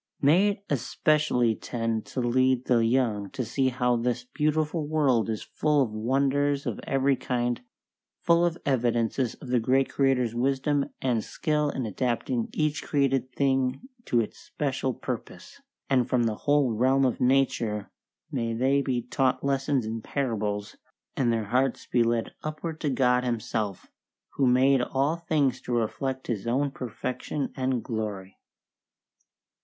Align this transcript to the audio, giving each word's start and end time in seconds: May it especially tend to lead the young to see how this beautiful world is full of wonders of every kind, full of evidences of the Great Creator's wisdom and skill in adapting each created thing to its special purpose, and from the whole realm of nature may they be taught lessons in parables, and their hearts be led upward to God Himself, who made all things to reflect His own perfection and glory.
May 0.19 0.47
it 0.49 0.63
especially 0.67 1.53
tend 1.53 2.07
to 2.07 2.21
lead 2.21 2.65
the 2.65 2.83
young 2.83 3.29
to 3.33 3.45
see 3.45 3.69
how 3.69 3.95
this 3.97 4.23
beautiful 4.23 4.87
world 4.87 5.29
is 5.29 5.43
full 5.43 5.83
of 5.83 5.91
wonders 5.91 6.65
of 6.65 6.79
every 6.87 7.15
kind, 7.15 7.61
full 8.19 8.43
of 8.43 8.57
evidences 8.65 9.35
of 9.35 9.49
the 9.49 9.59
Great 9.59 9.89
Creator's 9.91 10.33
wisdom 10.33 10.89
and 11.03 11.23
skill 11.23 11.69
in 11.69 11.85
adapting 11.85 12.49
each 12.51 12.81
created 12.81 13.31
thing 13.31 13.89
to 14.05 14.19
its 14.19 14.39
special 14.39 14.95
purpose, 14.95 15.61
and 15.87 16.09
from 16.09 16.23
the 16.23 16.33
whole 16.49 16.71
realm 16.73 17.05
of 17.05 17.21
nature 17.21 17.91
may 18.31 18.53
they 18.55 18.81
be 18.81 19.03
taught 19.03 19.43
lessons 19.43 19.85
in 19.85 20.01
parables, 20.01 20.77
and 21.15 21.31
their 21.31 21.45
hearts 21.45 21.85
be 21.85 22.01
led 22.01 22.33
upward 22.41 22.81
to 22.81 22.89
God 22.89 23.23
Himself, 23.23 23.85
who 24.29 24.47
made 24.47 24.81
all 24.81 25.15
things 25.15 25.61
to 25.61 25.73
reflect 25.75 26.25
His 26.25 26.47
own 26.47 26.71
perfection 26.71 27.53
and 27.55 27.83
glory. 27.83 28.39